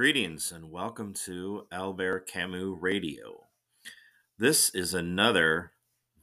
[0.00, 3.48] Greetings and welcome to Albert Camus Radio.
[4.38, 5.72] This is another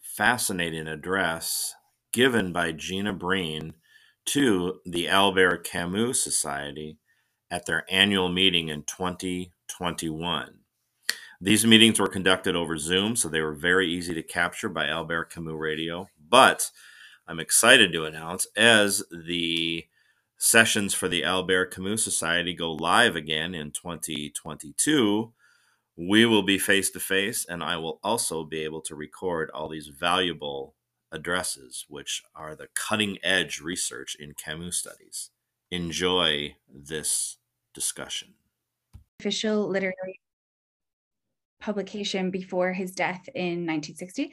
[0.01, 1.75] fascinating address
[2.11, 3.75] given by Gina Breen
[4.25, 6.98] to the Albert Camus Society
[7.52, 10.55] at their annual meeting in 2021.
[11.39, 15.31] These meetings were conducted over Zoom, so they were very easy to capture by Albert
[15.31, 16.07] Camus Radio.
[16.27, 16.71] But
[17.27, 19.85] I'm excited to announce as the
[20.38, 25.34] sessions for the Albert Camus Society go live again in 2022,
[25.96, 29.68] we will be face to face, and I will also be able to record all
[29.68, 30.76] these valuable
[31.12, 35.32] addresses, which are the cutting edge research in Camus studies.
[35.72, 37.38] Enjoy this
[37.74, 38.35] discussion.
[39.20, 40.20] Official literary
[41.60, 44.32] publication before his death in 1960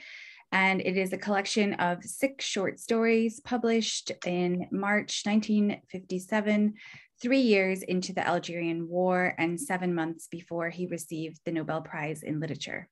[0.54, 6.74] and it is a collection of six short stories published in March 1957,
[7.20, 12.22] three years into the Algerian War and seven months before he received the Nobel Prize
[12.22, 12.88] in Literature.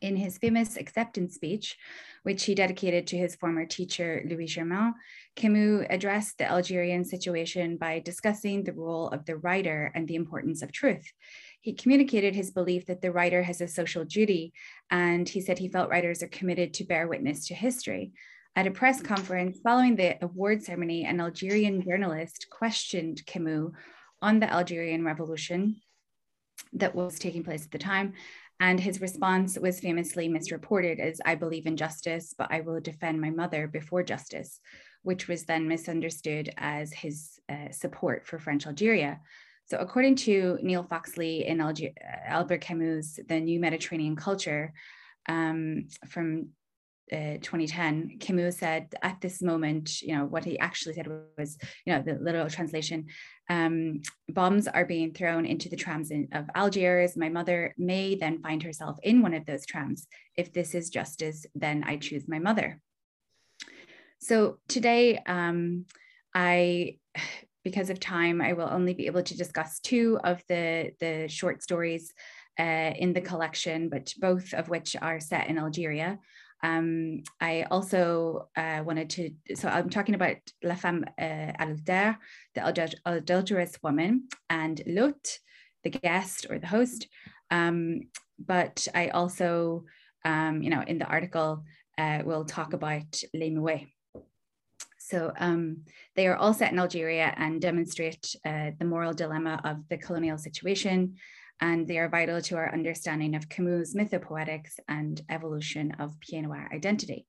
[0.00, 1.76] In his famous acceptance speech,
[2.24, 4.94] which he dedicated to his former teacher, Louis Germain,
[5.36, 10.62] Camus addressed the Algerian situation by discussing the role of the writer and the importance
[10.62, 11.12] of truth
[11.60, 14.52] he communicated his belief that the writer has a social duty,
[14.90, 18.12] and he said he felt writers are committed to bear witness to history.
[18.56, 23.70] At a press conference following the award ceremony, an Algerian journalist questioned Camus
[24.20, 25.76] on the Algerian Revolution
[26.72, 28.14] that was taking place at the time.
[28.60, 33.20] And his response was famously misreported as I believe in justice, but I will defend
[33.20, 34.58] my mother before justice,
[35.02, 39.20] which was then misunderstood as his uh, support for French Algeria.
[39.70, 41.72] So, according to Neil Foxlee in uh,
[42.26, 44.72] Albert Camus' The New Mediterranean Culture
[45.28, 46.48] um, from
[47.12, 51.92] uh, 2010, Camus said at this moment, you know, what he actually said was, you
[51.92, 53.08] know, the literal translation
[53.50, 57.14] um, bombs are being thrown into the trams in, of Algiers.
[57.14, 60.06] My mother may then find herself in one of those trams.
[60.34, 62.80] If this is justice, then I choose my mother.
[64.18, 65.84] So today, um,
[66.34, 66.98] I
[67.64, 71.62] because of time, I will only be able to discuss two of the, the short
[71.62, 72.12] stories
[72.58, 76.18] uh, in the collection, but both of which are set in Algeria.
[76.62, 82.16] Um, I also uh, wanted to, so I'm talking about La Femme uh, Adultère,
[82.54, 85.38] the adulterous woman, and L'Hôte,
[85.84, 87.06] the guest or the host.
[87.50, 88.08] Um,
[88.38, 89.84] but I also,
[90.24, 91.64] um, you know, in the article,
[91.96, 93.86] uh, will talk about Les Muets.
[95.08, 95.84] So um,
[96.16, 100.36] they are all set in Algeria and demonstrate uh, the moral dilemma of the colonial
[100.36, 101.14] situation.
[101.62, 106.68] And they are vital to our understanding of Camus' mythopoetics and evolution of Pied Noir
[106.74, 107.26] identity.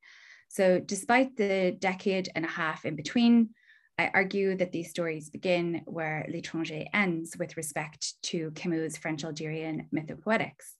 [0.50, 3.52] So despite the decade and a half in between,
[3.98, 9.88] I argue that these stories begin where L'étranger ends with respect to Camus' French Algerian
[9.96, 10.76] mythopoetics.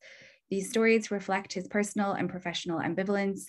[0.50, 3.48] These stories reflect his personal and professional ambivalence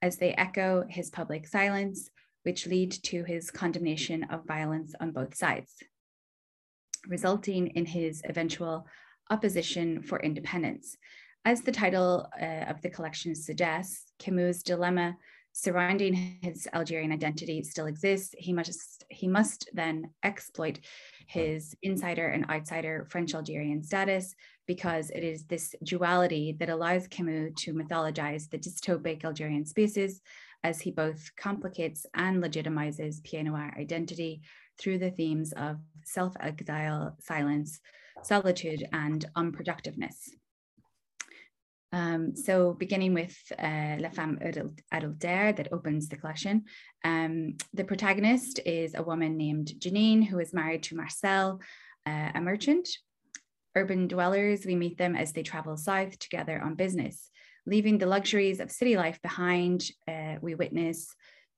[0.00, 2.10] as they echo his public silence
[2.46, 5.74] which lead to his condemnation of violence on both sides,
[7.08, 8.86] resulting in his eventual
[9.30, 10.96] opposition for independence.
[11.44, 15.16] As the title uh, of the collection suggests, Camus' dilemma
[15.50, 18.32] surrounding his Algerian identity still exists.
[18.38, 20.78] He must, he must then exploit
[21.26, 24.36] his insider and outsider French Algerian status
[24.68, 30.20] because it is this duality that allows Camus to mythologize the dystopic Algerian spaces
[30.66, 34.42] as he both complicates and legitimizes Pied Noir identity
[34.78, 37.78] through the themes of self exile, silence,
[38.24, 40.16] solitude, and unproductiveness.
[41.92, 44.40] Um, so, beginning with uh, La Femme
[44.92, 46.64] Adultère that opens the collection,
[47.04, 51.60] um, the protagonist is a woman named Janine who is married to Marcel,
[52.06, 52.88] uh, a merchant.
[53.76, 57.30] Urban dwellers, we meet them as they travel south together on business.
[57.66, 61.14] Leaving the luxuries of city life behind, uh, we witness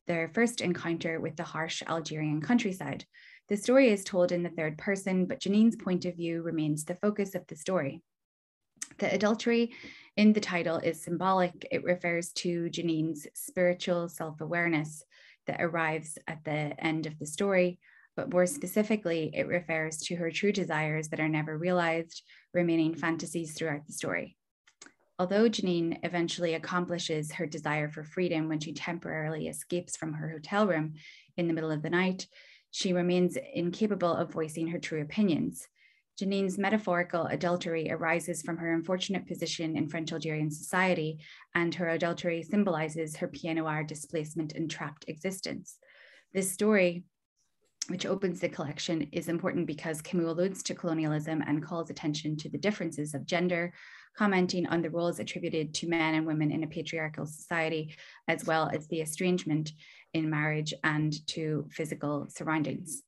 [0.06, 3.04] their first encounter with the harsh Algerian countryside.
[3.48, 6.94] The story is told in the third person, but Janine's point of view remains the
[6.94, 8.02] focus of the story.
[8.98, 9.74] The adultery
[10.16, 11.68] in the title is symbolic.
[11.70, 15.02] It refers to Janine's spiritual self awareness
[15.46, 17.78] that arrives at the end of the story,
[18.16, 22.22] but more specifically, it refers to her true desires that are never realized,
[22.54, 24.37] remaining fantasies throughout the story.
[25.18, 30.66] Although Janine eventually accomplishes her desire for freedom when she temporarily escapes from her hotel
[30.66, 30.94] room
[31.36, 32.28] in the middle of the night,
[32.70, 35.66] she remains incapable of voicing her true opinions.
[36.20, 41.18] Janine's metaphorical adultery arises from her unfortunate position in French Algerian society,
[41.54, 45.78] and her adultery symbolizes her Pied displacement and trapped existence.
[46.32, 47.04] This story
[47.88, 52.48] which opens the collection, is important because Camus alludes to colonialism and calls attention to
[52.48, 53.72] the differences of gender,
[54.16, 57.94] commenting on the roles attributed to men and women in a patriarchal society,
[58.28, 59.72] as well as the estrangement
[60.12, 63.02] in marriage and to physical surroundings.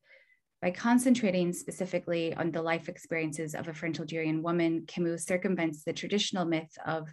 [0.62, 5.92] By concentrating specifically on the life experiences of a French Algerian woman, Camus circumvents the
[5.92, 7.08] traditional myth of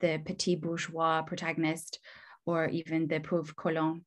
[0.00, 1.98] the petit bourgeois protagonist
[2.46, 4.04] or even the pauvre colon,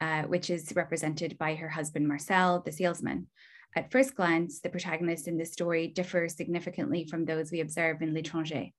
[0.00, 3.26] uh, which is represented by her husband Marcel, the salesman.
[3.74, 8.14] At first glance, the protagonists in this story differ significantly from those we observe in
[8.14, 8.72] L'étranger.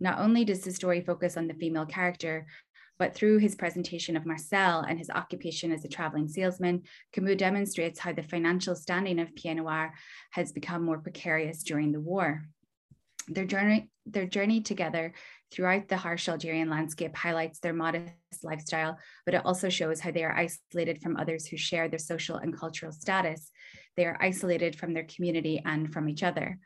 [0.00, 2.46] Not only does the story focus on the female character,
[2.98, 6.82] but through his presentation of Marcel and his occupation as a traveling salesman,
[7.12, 9.92] Camus demonstrates how the financial standing of Pied Noir
[10.32, 12.44] has become more precarious during the war.
[13.28, 15.14] Their journey, their journey together
[15.52, 20.24] throughout the harsh Algerian landscape highlights their modest lifestyle, but it also shows how they
[20.24, 23.50] are isolated from others who share their social and cultural status.
[23.96, 26.58] They are isolated from their community and from each other.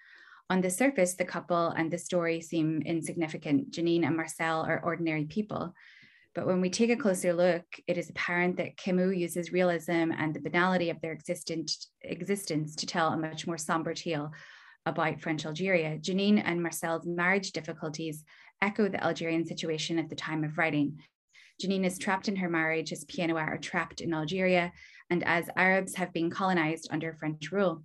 [0.48, 3.72] On the surface, the couple and the story seem insignificant.
[3.72, 5.74] Janine and Marcel are ordinary people.
[6.36, 10.32] But when we take a closer look, it is apparent that Camus uses realism and
[10.32, 14.32] the banality of their existence to tell a much more somber tale
[14.84, 15.98] about French Algeria.
[15.98, 18.22] Janine and Marcel's marriage difficulties
[18.62, 20.99] echo the Algerian situation at the time of writing.
[21.62, 24.73] Janine is trapped in her marriage as Pied are trapped in Algeria,
[25.11, 27.82] and as Arabs have been colonized under French rule.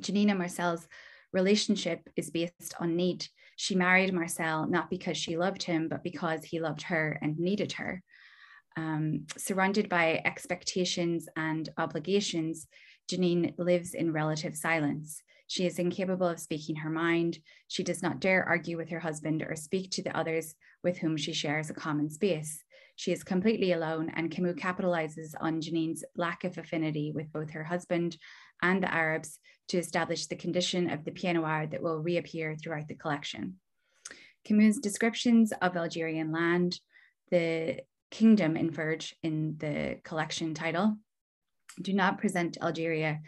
[0.00, 0.86] Janine and Marcel's
[1.32, 3.26] relationship is based on need.
[3.56, 7.72] She married Marcel not because she loved him, but because he loved her and needed
[7.72, 8.02] her.
[8.76, 12.66] Um, surrounded by expectations and obligations,
[13.10, 15.22] Janine lives in relative silence.
[15.50, 17.40] She is incapable of speaking her mind.
[17.66, 20.54] She does not dare argue with her husband or speak to the others
[20.84, 22.62] with whom she shares a common space.
[22.94, 27.64] She is completely alone, and Camus capitalizes on Janine's lack of affinity with both her
[27.64, 28.16] husband
[28.62, 32.94] and the Arabs to establish the condition of the Pied that will reappear throughout the
[32.94, 33.56] collection.
[34.44, 36.78] Camus' descriptions of Algerian land,
[37.32, 37.80] the
[38.12, 40.98] kingdom inferred in the collection title,
[41.82, 43.20] do not present Algeria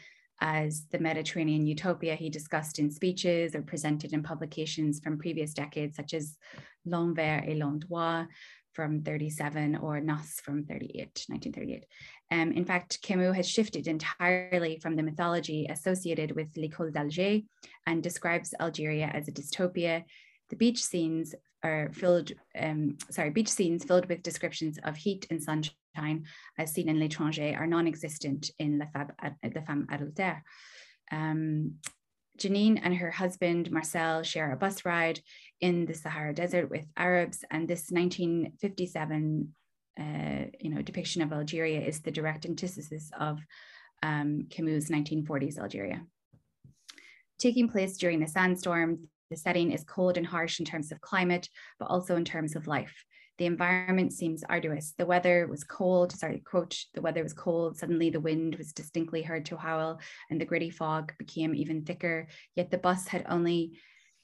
[0.43, 5.95] as the Mediterranean utopia he discussed in speeches or presented in publications from previous decades,
[5.95, 6.37] such as
[6.85, 8.27] L'Envers et l'Endroit,
[8.73, 11.85] from 37 or Noces from 38, 1938.
[12.31, 17.43] Um, in fact, Camus has shifted entirely from the mythology associated with L'École d'Alger
[17.87, 20.05] and describes Algeria as a dystopia.
[20.51, 25.43] The beach scenes are filled, um, sorry, beach scenes filled with descriptions of heat and
[25.43, 26.25] sunshine,
[26.59, 29.13] as seen in L'Étranger, are non-existent in La Femme,
[29.55, 30.41] La Femme Adultère.
[31.11, 31.75] Um,
[32.39, 35.21] Janine and her husband Marcel share a bus ride
[35.61, 39.55] in the Sahara Desert with Arabs, and this 1957
[40.01, 43.41] uh, you know, depiction of Algeria is the direct antithesis of
[44.03, 46.03] um, Camus' 1940s Algeria.
[47.39, 51.49] Taking place during a sandstorm, the setting is cold and harsh in terms of climate,
[51.79, 52.95] but also in terms of life.
[53.39, 54.93] The environment seems arduous.
[54.99, 57.79] The weather was cold, sorry, quote, the weather was cold.
[57.79, 62.29] Suddenly the wind was distinctly heard to howl and the gritty fog became even thicker.
[62.55, 63.79] Yet the bus had only,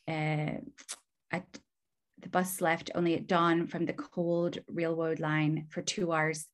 [0.06, 0.60] uh,
[1.32, 1.46] at,
[2.20, 6.46] the bus left only at dawn from the cold railroad line for two hours.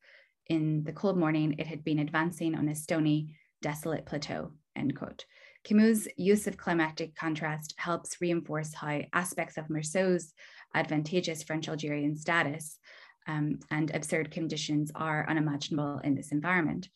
[0.47, 5.25] In the cold morning, it had been advancing on a stony, desolate plateau, end quote.
[5.64, 10.35] Camus' use of climatic contrast helps reinforce how aspects of Meursault's
[10.75, 12.78] advantageous French Algerian status
[13.26, 16.88] um, and absurd conditions are unimaginable in this environment.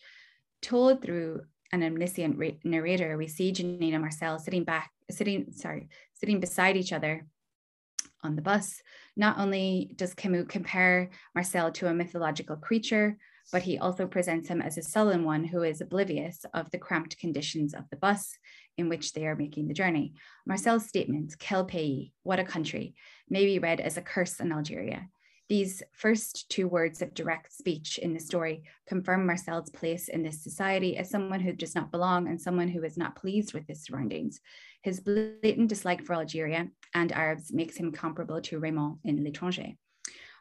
[0.61, 6.41] Told through an omniscient narrator, we see Janine and Marcel sitting back, sitting, sorry, sitting
[6.41, 7.27] beside each other
[8.23, 8.83] on the bus.
[9.17, 13.17] Not only does Camus compare Marcel to a mythological creature,
[13.53, 17.19] but he also presents him as a sullen one who is oblivious of the cramped
[17.19, 18.37] conditions of the bus
[18.77, 20.15] in which they are making the journey.
[20.47, 22.95] Marcel's statement, Quel pays, what a country,
[23.29, 25.09] may be read as a curse on Algeria.
[25.49, 30.43] These first two words of direct speech in the story confirm Marcel's place in this
[30.45, 33.83] society as someone who does not belong and someone who is not pleased with his
[33.83, 34.41] surroundings.
[34.83, 39.79] His blatant dislike for Algeria and Arabs makes him comparable to Raymond in L'étranger.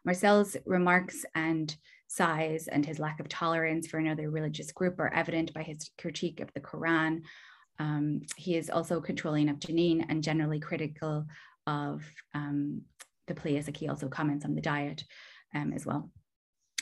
[0.04, 1.74] Marcel's remarks and
[2.08, 6.40] size and his lack of tolerance for another religious group are evident by his critique
[6.40, 7.22] of the Quran.
[7.80, 11.26] Um, he is also controlling of Janine and generally critical
[11.68, 12.82] of um,
[13.28, 13.36] the.
[13.44, 15.04] Like he also comments on the diet
[15.54, 16.10] um, as well.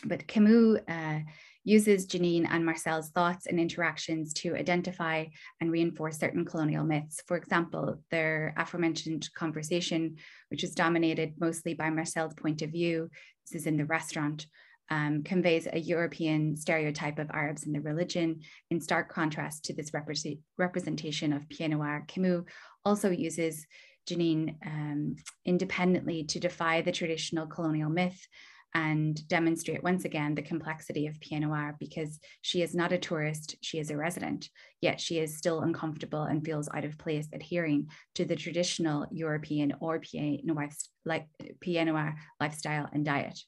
[0.06, 1.20] But Camus uh,
[1.64, 5.26] uses Janine and Marcel's thoughts and interactions to identify
[5.60, 7.22] and reinforce certain colonial myths.
[7.28, 10.18] For example, their aforementioned conversation,
[10.50, 13.10] which is dominated mostly by Marcel's point of view,
[13.44, 14.46] this is in the restaurant,
[14.90, 19.92] um, conveys a European stereotype of Arabs and the religion in stark contrast to this
[19.92, 22.04] repre representation of Pied Noir.
[22.08, 22.44] Camus
[22.84, 23.66] also uses
[24.08, 25.16] Janine um,
[25.46, 28.28] independently to defy the traditional colonial myth
[28.76, 33.56] and demonstrate once again the complexity of Pied Noir because she is not a tourist,
[33.62, 34.50] she is a resident,
[34.82, 39.74] yet she is still uncomfortable and feels out of place adhering to the traditional European
[39.80, 40.70] or Pied Noir,
[41.06, 41.26] like,
[41.62, 43.40] Pied Noir lifestyle and diet.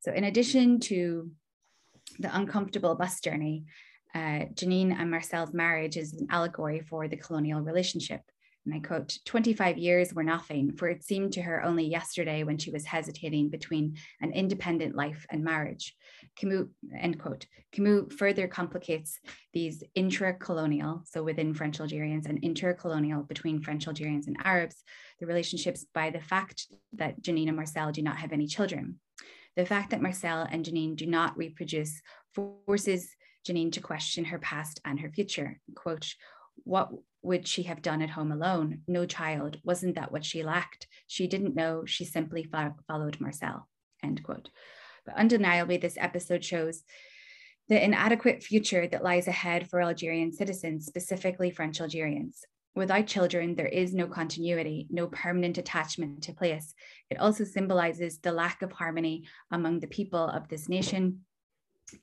[0.00, 1.30] So in addition to
[2.18, 3.64] the uncomfortable bus journey,
[4.14, 8.22] uh, Janine and Marcel's marriage is an allegory for the colonial relationship
[8.68, 12.58] and I quote, 25 years were nothing, for it seemed to her only yesterday when
[12.58, 15.96] she was hesitating between an independent life and marriage.
[16.36, 17.46] Camus, end quote.
[17.72, 19.20] Camus further complicates
[19.54, 24.84] these intra-colonial, so within French Algerians, and intercolonial between French Algerians and Arabs,
[25.18, 29.00] the relationships by the fact that Janine and Marcel do not have any children.
[29.58, 32.00] The fact that Marcel and Janine do not reproduce
[32.32, 33.10] forces
[33.44, 35.58] Janine to question her past and her future.
[35.74, 36.14] Quote,
[36.62, 38.82] what would she have done at home alone?
[38.86, 39.58] No child.
[39.64, 40.86] Wasn't that what she lacked?
[41.08, 41.84] She didn't know.
[41.86, 43.66] She simply fo- followed Marcel.
[44.00, 44.48] End quote.
[45.04, 46.84] But undeniably, this episode shows
[47.68, 52.44] the inadequate future that lies ahead for Algerian citizens, specifically French Algerians.
[52.78, 56.76] Without children, there is no continuity, no permanent attachment to place.
[57.10, 61.24] It also symbolizes the lack of harmony among the people of this nation,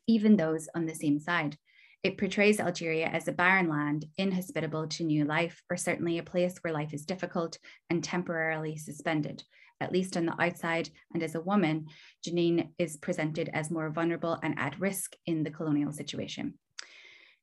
[0.06, 1.58] even those on the same side.
[2.04, 6.58] It portrays Algeria as a barren land, inhospitable to new life, or certainly a place
[6.58, 7.58] where life is difficult
[7.90, 9.44] and temporarily suspended.
[9.80, 11.86] At least on the outside, and as a woman,
[12.22, 16.56] Janine is presented as more vulnerable and at risk in the colonial situation.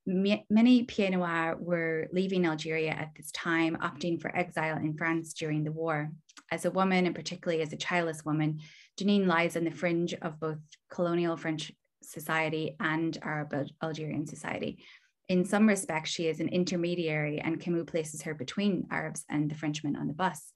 [0.05, 5.63] Many Pied Noir were leaving Algeria at this time, opting for exile in France during
[5.63, 6.11] the war.
[6.51, 8.59] As a woman, and particularly as a childless woman,
[8.99, 10.57] Janine lies on the fringe of both
[10.91, 14.83] colonial French society and Arab Algerian society.
[15.29, 19.55] In some respects, she is an intermediary, and Camus places her between Arabs and the
[19.55, 20.51] Frenchmen on the bus.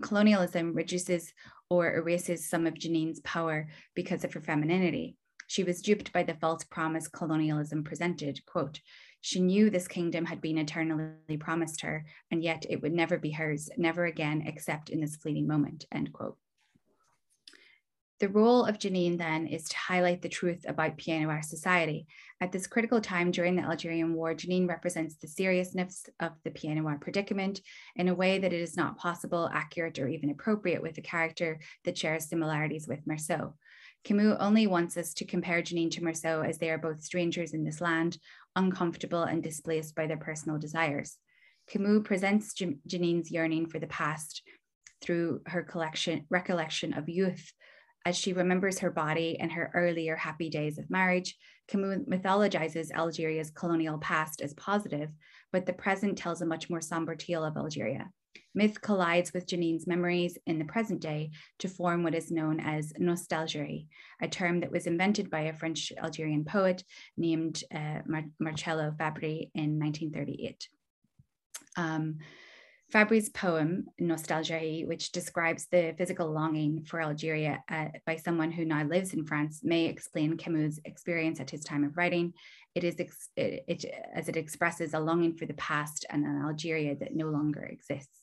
[0.00, 1.32] Colonialism reduces
[1.68, 5.16] or erases some of Janine's power because of her femininity.
[5.46, 8.44] She was duped by the false promise colonialism presented.
[8.46, 8.80] Quote,
[9.20, 13.32] she knew this kingdom had been eternally promised her, and yet it would never be
[13.32, 16.38] hers, never again, except in this fleeting moment, end quote.
[18.18, 22.06] The role of Janine then is to highlight the truth about Pied Noir society.
[22.40, 26.76] At this critical time during the Algerian War, Janine represents the seriousness of the Pied
[26.76, 27.60] Noir predicament
[27.94, 31.60] in a way that it is not possible, accurate, or even appropriate with a character
[31.84, 33.52] that shares similarities with Meursault.
[34.04, 37.64] Camus only wants us to compare Janine to Meursault as they are both strangers in
[37.64, 38.18] this land,
[38.54, 41.18] uncomfortable and displaced by their personal desires.
[41.68, 44.42] Camus presents Janine's yearning for the past
[45.02, 47.52] through her collection recollection of youth
[48.06, 51.36] as she remembers her body and her earlier happy days of marriage,
[51.66, 55.10] Camus mythologizes Algeria's colonial past as positive,
[55.50, 58.08] but the present tells a much more somber tale of Algeria.
[58.54, 62.92] Myth collides with Janine's memories in the present day to form what is known as
[62.94, 63.86] nostalgie,
[64.20, 66.82] a term that was invented by a French Algerian poet
[67.16, 70.68] named uh, Mar- Marcello Fabry in 1938.
[71.76, 72.18] Um,
[72.90, 78.84] Fabry's poem, Nostalgie, which describes the physical longing for Algeria uh, by someone who now
[78.84, 82.32] lives in France, may explain Camus' experience at his time of writing.
[82.76, 82.94] It is
[83.36, 87.28] it, it, as it expresses a longing for the past and an Algeria that no
[87.28, 88.15] longer exists.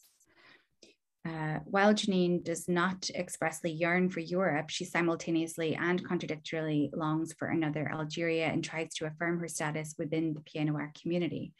[1.25, 7.47] Uh, while Janine does not expressly yearn for Europe, she simultaneously and contradictorily longs for
[7.47, 11.53] another Algeria and tries to affirm her status within the Pied Noir community.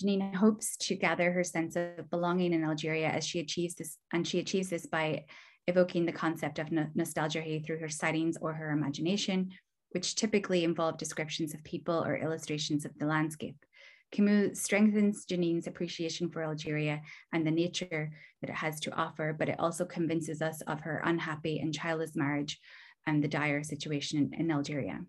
[0.00, 4.26] Janine hopes to gather her sense of belonging in Algeria as she achieves this, and
[4.26, 5.24] she achieves this by
[5.66, 9.50] evoking the concept of no- nostalgia through her sightings or her imagination,
[9.90, 13.56] which typically involve descriptions of people or illustrations of the landscape.
[14.12, 17.00] Camus strengthens Janine's appreciation for Algeria
[17.32, 21.00] and the nature that it has to offer, but it also convinces us of her
[21.04, 22.58] unhappy and childless marriage
[23.06, 25.00] and the dire situation in, Algeria.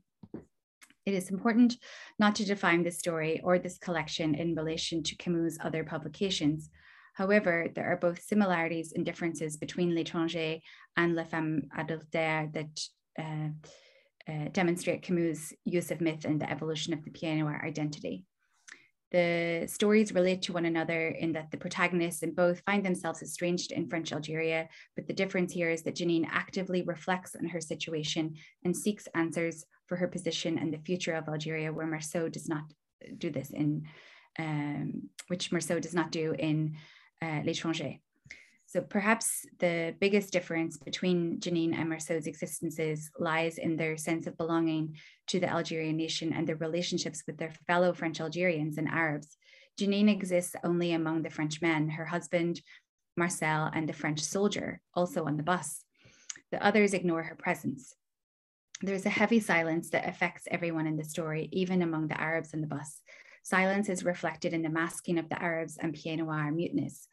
[1.06, 1.78] It is important
[2.20, 6.70] not to define this story or this collection in relation to Camus' other publications.
[7.16, 10.62] However, there are both similarities and differences between L'étranger
[10.96, 12.80] and La Femme Adultère that
[13.20, 13.50] uh,
[14.32, 18.26] uh, demonstrate Camus' use of myth and the evolution of the Pied Noir identity.
[19.12, 23.74] The stories relate to one another in that the protagonists in both find themselves estranged
[23.74, 28.36] in French Algeria, but the difference here is that Janine actively reflects on her situation
[28.64, 32.64] and seeks answers for her position and the future of Algeria, where Meursault does not
[33.18, 33.84] do this in,
[34.40, 36.78] um, which Meursault does not do in
[37.22, 38.00] uh, L'étranger.
[38.72, 44.38] So perhaps the biggest difference between Janine and Meursault's existences lies in their sense of
[44.38, 44.96] belonging
[45.28, 49.36] to the Algerian nation and their relationships with their fellow French Algerians and Arabs.
[49.78, 52.62] Janine exists only among the French men, her husband,
[53.18, 55.84] Marcel, and the French soldier, also on the bus.
[56.54, 57.94] The others ignore her presence.
[58.82, 62.62] There's a heavy silence that affects everyone in the story, even among the Arabs on
[62.62, 63.02] the bus.
[63.44, 67.10] Silence is reflected in the masking of the Arabs and Pied Noir mutinous.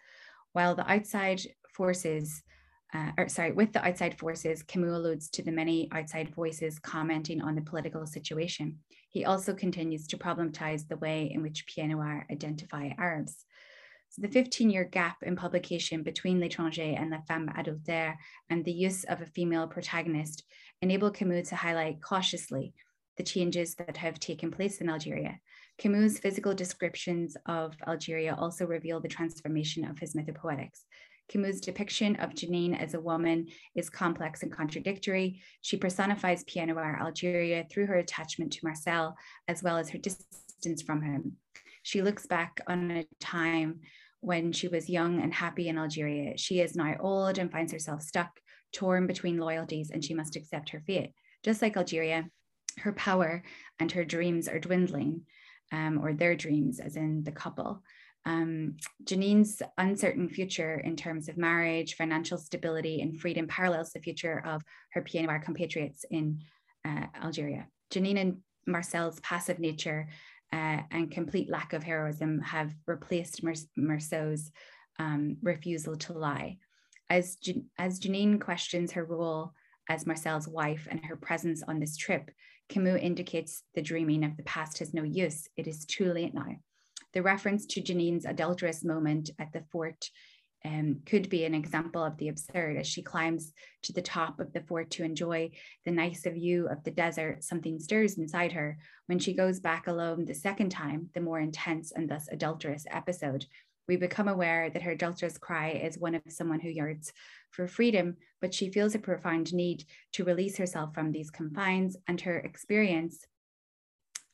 [0.53, 1.43] While the outside
[1.75, 2.43] forces,
[2.95, 7.41] uh, or sorry, with the outside forces, Camus alludes to the many outside voices commenting
[7.41, 8.79] on the political situation.
[9.11, 13.45] He also continues to problematize the way in which Pied Noir identify Arabs.
[14.11, 18.15] So the 15 year gap in publication between L'étranger and La Femme Adultère
[18.49, 20.45] and the use of a female protagonist
[20.81, 22.73] enable Camus to highlight cautiously
[23.19, 25.39] the changes that have taken place in Algeria.
[25.77, 30.85] Camus' physical descriptions of Algeria also reveal the transformation of his mythopoetics.
[31.29, 35.43] Camus' depiction of Janine as a woman is complex and contradictory.
[35.61, 39.15] She personifies Pied Noir Algeria through her attachment to Marcel,
[39.47, 41.37] as well as her distance from him.
[41.83, 43.81] She looks back on a time
[44.21, 46.39] when she was young and happy in Algeria.
[46.39, 48.41] She is now old and finds herself stuck,
[48.73, 51.13] torn between loyalties, and she must accept her fate.
[51.45, 52.29] Just like Algeria,
[52.79, 53.43] her power
[53.81, 55.23] and her dreams are dwindling,
[55.73, 57.83] um, or their dreams, as in the couple.
[58.25, 64.43] Um, Janine's uncertain future in terms of marriage, financial stability, and freedom parallels the future
[64.45, 66.41] of her Noir compatriots in
[66.85, 67.67] uh, Algeria.
[67.91, 70.09] Janine and Marcel's passive nature
[70.53, 74.51] uh, and complete lack of heroism have replaced Meursault's
[74.99, 76.59] um, refusal to lie.
[77.11, 77.39] As,
[77.79, 79.53] as Janine questions her role
[79.89, 82.31] as Marcel's wife and her presence on this trip,
[82.69, 85.49] Camus indicates the dreaming of the past has no use.
[85.57, 86.57] It is too late now.
[87.15, 90.11] The reference to Janine's adulterous moment at the fort
[90.65, 93.53] um, could be an example of the absurd as she climbs
[93.85, 95.51] to the top of the fort to enjoy
[95.85, 97.45] the nice view of the desert.
[97.45, 98.79] Something stirs inside her.
[99.07, 103.47] When she goes back alone the second time, the more intense and thus adulterous episode,
[103.89, 107.13] we become aware that her adulterous cry is one of someone who yearns
[107.51, 112.21] for freedom, but she feels a profound need to release herself from these confines and
[112.21, 113.25] her experience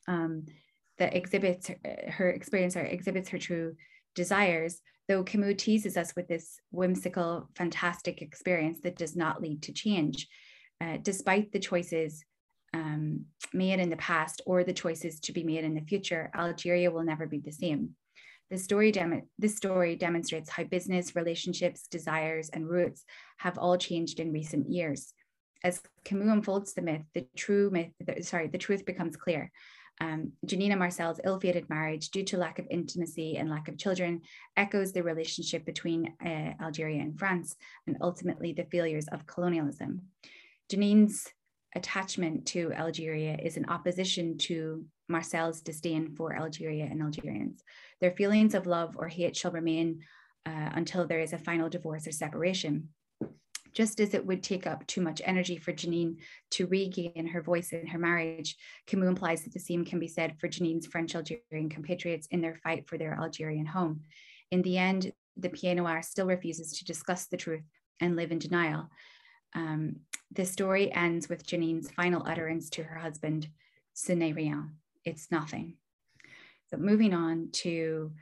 [0.08, 0.44] um,
[0.98, 1.70] that exhibits
[2.08, 3.74] her experience or exhibits her true
[4.14, 9.72] desires though Camus teases us with this whimsical, fantastic experience that does not lead to
[9.72, 10.28] change,
[10.80, 12.24] uh, despite the choices
[12.72, 16.90] um, made in the past or the choices to be made in the future, Algeria
[16.90, 17.90] will never be the same.
[18.50, 18.92] This story,
[19.38, 23.04] this story demonstrates how business, relationships, desires, and roots
[23.38, 25.12] have all changed in recent years.
[25.62, 29.50] As Camus unfolds the myth, the true myth, the, sorry, the truth becomes clear.
[30.00, 34.22] Um, Janina Marcel's ill-fated marriage due to lack of intimacy and lack of children
[34.56, 40.02] echoes the relationship between uh, Algeria and France and ultimately the failures of colonialism.
[40.68, 41.28] Janine's
[41.74, 47.62] attachment to Algeria is in opposition to Marcel's disdain for Algeria and Algerians.
[48.00, 50.00] Their feelings of love or hate shall remain
[50.46, 52.88] uh, until there is a final divorce or separation
[53.74, 56.16] just as it would take up too much energy for Janine
[56.52, 58.56] to regain her voice in her marriage,
[58.86, 62.54] Camus implies that the same can be said for Janine's French Algerian compatriots in their
[62.62, 64.02] fight for their Algerian home.
[64.50, 67.64] In the end, the Pied Noir still refuses to discuss the truth
[68.00, 68.88] and live in denial.
[69.54, 69.96] Um,
[70.34, 73.48] the story ends with Janine's final utterance to her husband,
[73.94, 74.70] Ce n'est rien,
[75.04, 75.76] it's nothing.
[76.70, 78.12] So moving on to,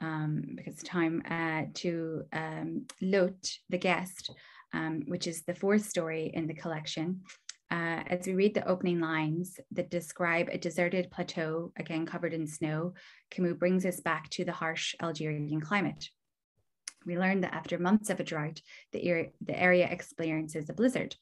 [0.00, 4.30] um, because it's time, uh, to um, L'Hôte, the guest,
[4.72, 7.22] um, which is the fourth story in the collection.
[7.70, 12.46] Uh, as we read the opening lines that describe a deserted plateau, again covered in
[12.46, 12.92] snow,
[13.30, 16.10] Camus brings us back to the harsh Algerian climate.
[17.06, 18.60] We learn that after months of a drought,
[18.92, 21.16] the, area, the area experiences a blizzard.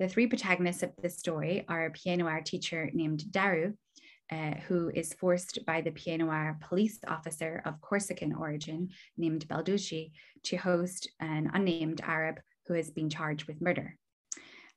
[0.00, 3.74] The three protagonists of this story are a Pied Noir teacher named Daru,
[4.32, 10.10] uh, who is forced by the Pied Noir police officer of Corsican origin named Balducci
[10.44, 13.96] to host an unnamed Arab who has been charged with murder.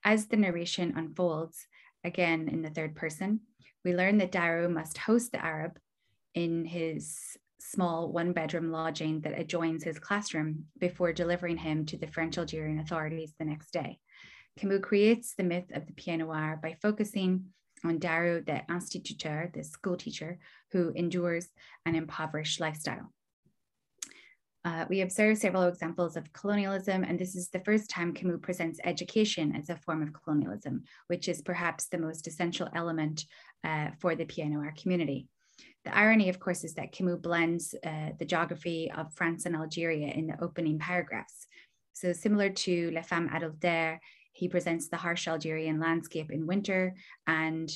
[0.04, 1.66] As the narration unfolds,
[2.04, 3.40] again in the third person,
[3.84, 5.80] we learn that Daru must host the Arab
[6.36, 7.18] in his
[7.60, 12.80] small one bedroom lodging that adjoins his classroom before delivering him to the French Algerian
[12.80, 13.98] authorities the next day.
[14.58, 17.46] Camus creates the myth of the Pied Noir by focusing
[17.86, 20.40] on Daru, the instituteur, the school teacher,
[20.72, 21.48] who endures
[21.86, 23.14] an impoverished lifestyle.
[24.66, 28.80] Uh, we observe several examples of colonialism, and this is the first time Camus presents
[28.84, 33.24] education as a form of colonialism, which is perhaps the most essential element
[33.64, 35.28] uh, for the Pied Noir community.
[35.86, 40.08] The irony, of course, is that Camus blends uh, the geography of France and Algeria
[40.08, 41.48] in the opening paragraphs.
[41.94, 44.00] So similar to La Femme Adultère,
[44.38, 46.94] he presents the harsh Algerian landscape in winter
[47.26, 47.70] and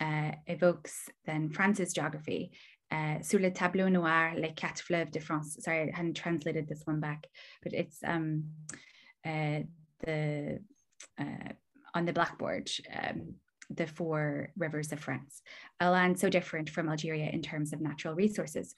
[0.00, 2.52] uh, evokes then France's geography.
[2.90, 5.58] Uh, sur le tableau noir, les quatre fleuves de France.
[5.60, 7.26] Sorry, I hadn't translated this one back,
[7.62, 8.44] but it's um,
[9.24, 9.60] uh,
[10.04, 10.58] the
[11.20, 11.52] uh,
[11.94, 13.34] on the blackboard, um,
[13.68, 15.42] the four rivers of France,
[15.80, 18.74] a land so different from Algeria in terms of natural resources.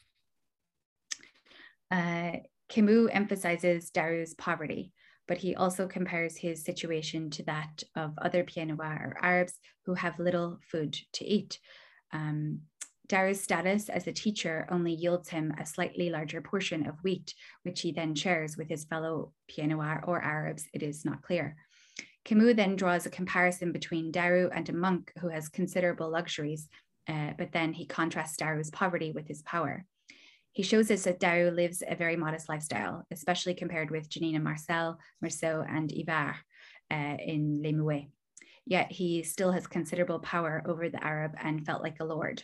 [1.90, 2.32] Uh,
[2.68, 4.92] Camus emphasizes Daru's poverty,
[5.28, 9.54] but he also compares his situation to that of other Pieds or Arabs
[9.86, 11.58] who have little food to eat.
[12.12, 12.60] Um,
[13.08, 17.80] Daru's status as a teacher only yields him a slightly larger portion of wheat, which
[17.80, 21.56] he then shares with his fellow Pieds Noirs or Arabs, it is not clear.
[22.24, 26.68] Camus then draws a comparison between Daru and a monk who has considerable luxuries,
[27.08, 29.84] uh, but then he contrasts Daru's poverty with his power.
[30.52, 34.98] He shows us that Daru lives a very modest lifestyle, especially compared with Janina Marcel,
[35.24, 36.36] Meursault, and Yvars
[36.90, 38.08] uh, in Les Muets.
[38.66, 42.42] Yet he still has considerable power over the Arab and felt like a lord.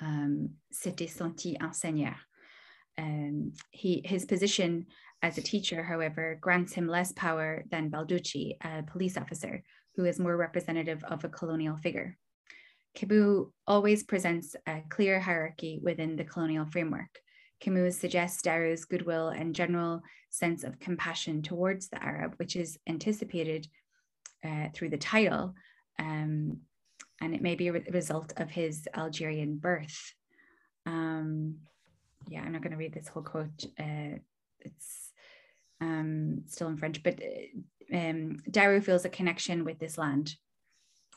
[0.00, 2.14] Um, C'était senti un seigneur.
[2.96, 4.86] Um, he, his position
[5.20, 9.62] as a teacher, however, grants him less power than Balducci, a police officer,
[9.96, 12.16] who is more representative of a colonial figure.
[12.94, 17.18] Camus always presents a clear hierarchy within the colonial framework.
[17.60, 23.66] Camus suggests Daru's goodwill and general sense of compassion towards the Arab, which is anticipated
[24.44, 25.54] uh, through the title,
[25.98, 26.58] um,
[27.20, 30.12] and it may be a re- result of his Algerian birth.
[30.86, 31.56] Um,
[32.28, 33.64] yeah, I'm not going to read this whole quote.
[33.78, 34.18] Uh,
[34.60, 35.10] it's
[35.80, 38.38] um, still in French, but uh, um,
[38.82, 40.34] feels a connection with this land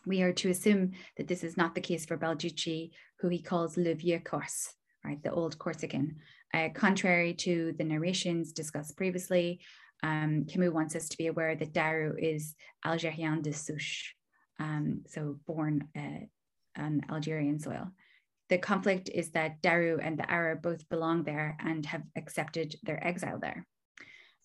[0.08, 3.78] we are to assume that this is not the case for Balducci, who he calls
[3.78, 6.16] Le Vieux Corse, right, the old Corsican.
[6.54, 9.60] Uh, contrary to the narrations discussed previously,
[10.04, 14.16] um, Camus wants us to be aware that Daru is Algérien de souche,
[14.60, 17.92] um, so born uh, on Algerian soil.
[18.50, 23.06] The conflict is that Daru and the Arab both belong there and have accepted their
[23.06, 23.66] exile there.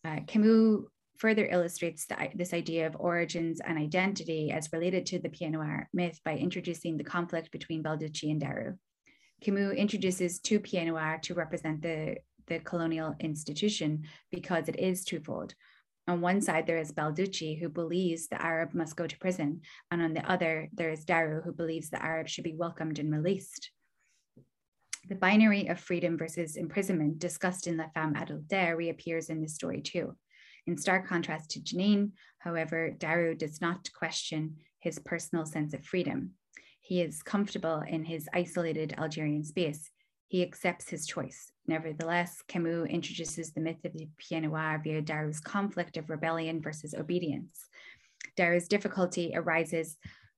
[0.05, 0.81] Uh, Camus
[1.23, 5.55] further illustrates the, this idea of origins and identity as related to the Pied
[5.93, 8.73] myth by introducing the conflict between Balducci and Daru.
[9.41, 12.17] Camus introduces two Pied to represent the,
[12.49, 15.55] the colonial institution because it is twofold.
[16.09, 19.61] On one side, there is Balducci, who believes the Arab must go to prison,
[19.93, 23.13] and on the other, there is Daru, who believes the Arab should be welcomed and
[23.13, 23.71] released.
[25.09, 29.81] The binary of freedom versus imprisonment discussed in La Femme Adultère reappears in this story
[29.81, 30.17] too.
[30.66, 36.33] In stark contrast to Janine, however, Daru does not question his personal sense of freedom.
[36.81, 39.90] He is comfortable in his isolated Algerian space.
[40.29, 41.53] He accepts his choice.
[41.66, 46.94] Nevertheless, Camus introduces the myth of the Pied Noir via Daru's conflict of rebellion versus
[46.94, 47.66] obedience.
[48.37, 49.96] Daru's difficulty arises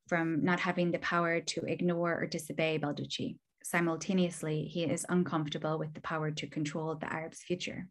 [0.08, 3.36] from not having the power to ignore or disobey Balducci.
[3.62, 7.88] Simultaneously, he is uncomfortable with the power to control the Arab's future.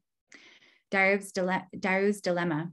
[0.94, 1.68] Daru's, dile-
[2.22, 2.72] dilemma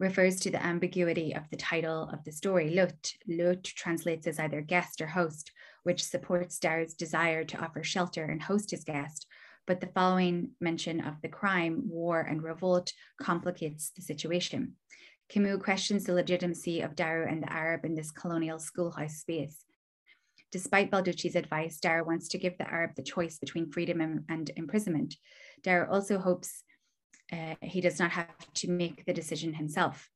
[0.00, 2.70] refers to the ambiguity of the title of the story.
[2.70, 5.52] L'hôte, l'hôte translates as either guest or host,
[5.84, 9.28] which supports Daru's desire to offer shelter and host his guest.
[9.68, 14.72] But the following mention of the crime, war, and revolt complicates the situation.
[15.28, 19.64] Camus questions the legitimacy of Daru and the Arab in this colonial schoolhouse space.
[20.50, 24.50] Despite Balducci's advice, Daru wants to give the Arab the choice between freedom and, and
[24.56, 25.14] imprisonment.
[25.62, 26.64] Daru also hopes
[27.32, 30.08] uh, he does not have to make the decision himself.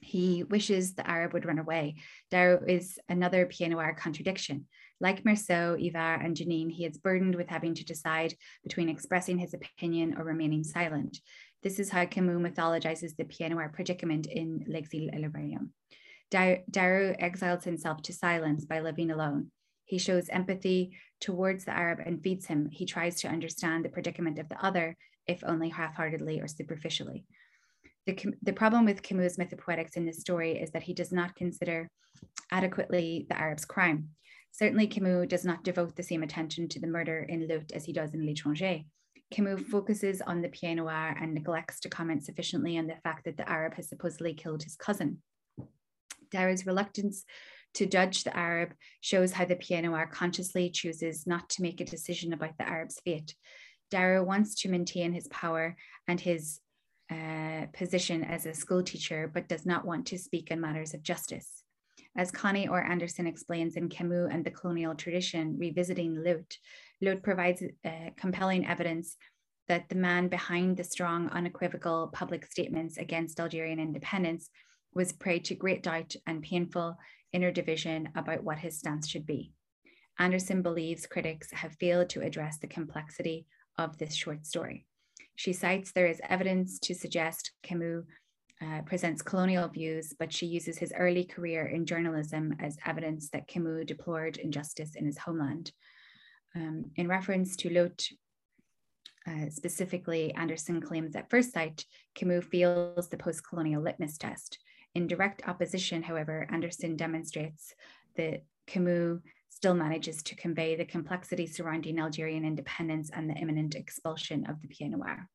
[0.00, 1.96] He wishes the Arab would run away.
[2.30, 4.66] There is another Pied Noir contradiction.
[5.00, 9.54] Like Meursault, Yvars, and Janine, he is burdened with having to decide between expressing his
[9.54, 11.18] opinion or remaining silent.
[11.62, 15.70] This is how Camus mythologizes the Pied Noir predicament in L'Exil et le Royaume.
[16.30, 19.50] Daru exiles himself to silence by living alone.
[19.86, 22.68] He shows empathy towards the Arab and feeds him.
[22.70, 24.96] He tries to understand the predicament of the other
[25.26, 27.24] if only half heartedly or superficially.
[28.06, 31.88] The, the problem with Camus' mythopoetics in this story is that he does not consider
[32.50, 34.10] adequately the Arab's crime.
[34.52, 37.92] Certainly, Camus does not devote the same attention to the murder in L'hôte as he
[37.92, 38.84] does in L'étranger.
[39.30, 43.36] Camus focuses on the Pied Noir and neglects to comment sufficiently on the fact that
[43.36, 45.22] the Arab has supposedly killed his cousin.
[46.30, 47.24] Daru's reluctance
[47.74, 51.84] to judge the Arab shows how the Pied Noir consciously chooses not to make a
[51.84, 53.34] decision about the Arab's fate.
[53.94, 55.76] Daru wants to maintain his power
[56.08, 56.58] and his
[57.12, 61.02] uh, position as a school teacher, but does not want to speak on matters of
[61.04, 61.62] justice.
[62.16, 66.56] As Connie Orr Anderson explains in Camus and the Colonial Tradition, revisiting L'hôte,
[67.02, 69.16] L'hôte provides uh, compelling evidence
[69.68, 74.50] that the man behind the strong, unequivocal public statements against Algerian independence
[74.92, 76.96] was prey to great doubt and painful
[77.32, 79.52] inner division about what his stance should be.
[80.18, 83.46] Anderson believes critics have failed to address the complexity
[83.78, 84.86] of this short story.
[85.36, 88.04] She cites there is evidence to suggest Camus
[88.62, 93.48] uh, presents colonial views, but she uses his early career in journalism as evidence that
[93.48, 95.72] Camus deplored injustice in his homeland.
[96.54, 98.12] Um, in reference to L'Hôte,
[99.26, 101.84] uh, specifically, Anderson claims at first sight,
[102.14, 104.58] Camus fails the post colonial litmus test.
[104.94, 107.74] In direct opposition, however, Anderson demonstrates
[108.16, 109.20] that Camus
[109.54, 114.68] still manages to convey the complexity surrounding Algerian independence and the imminent expulsion of the
[114.68, 115.28] Pied Noir.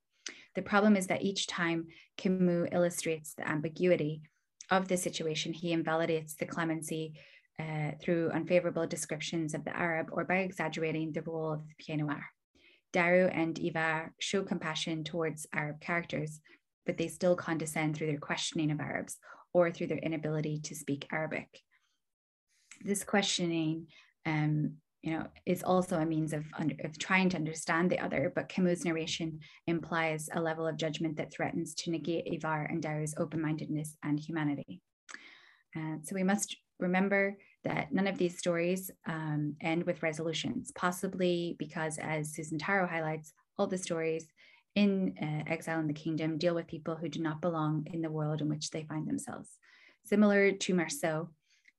[0.56, 4.22] The problem is that each time Camus illustrates the ambiguity
[4.70, 7.14] of the situation, he invalidates the clemency
[7.60, 12.00] uh, through unfavorable descriptions of the Arab or by exaggerating the role of the Pied
[12.00, 12.26] Noir.
[12.92, 16.42] Daru and Yvars show compassion towards Arab characters,
[16.86, 19.18] but they still condescend through their questioning of Arabs
[19.54, 21.48] or through their inability to speak Arabic.
[22.84, 23.88] This questioning
[24.30, 24.54] um,
[25.02, 26.44] you know, is also a means of,
[26.86, 31.32] of trying to understand the other, but Camus' narration implies a level of judgment that
[31.32, 34.82] threatens to negate Yvars and Daru's open-mindedness and humanity.
[35.76, 41.56] Uh, so we must remember that none of these stories um, end with resolutions, possibly
[41.60, 44.26] because, as Susan Tarrow highlights, all the stories
[44.76, 48.16] in uh, Exile in the Kingdom deal with people who do not belong in the
[48.18, 49.50] world in which they find themselves.
[50.06, 51.30] Similar to Meursault,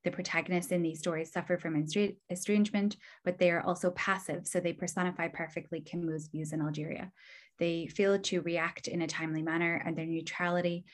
[0.04, 1.84] the protagonists in these stories suffer from
[2.30, 7.12] estrangement, but they are also passive, so they personify perfectly Camus' views in Algeria.
[7.58, 10.84] They fail to react in a timely manner, and their neutrality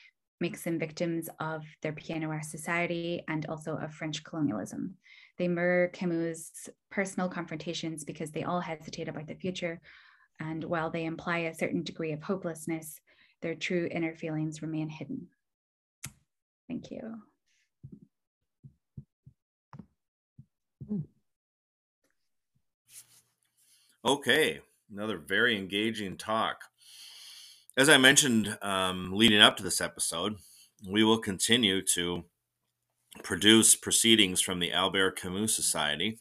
[0.41, 4.95] makes them victims of their Pied Noir society and also of French colonialism.
[5.39, 9.81] They mirror Camus' personal confrontations because they all hesitate about the future,
[10.41, 13.01] and while they imply a certain degree of hopelessness,
[13.41, 15.29] their true inner feelings remain hidden.
[16.69, 17.23] Thank you.
[24.07, 26.59] Okay, another very engaging talk.
[27.77, 30.37] As I mentioned um, leading up to this episode,
[30.89, 32.23] we will continue to
[33.25, 36.21] produce proceedings from the Albert Camus Society,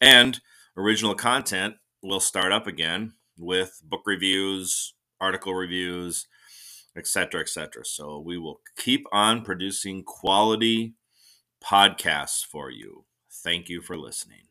[0.00, 0.40] and
[0.78, 6.26] original content will start up again with book reviews, article reviews,
[6.96, 7.84] etc., etc.
[7.84, 10.94] So we will keep on producing quality
[11.62, 13.04] podcasts for you.
[13.30, 14.44] Thank you for listening.